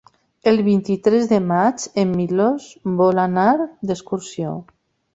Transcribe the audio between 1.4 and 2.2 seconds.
maig en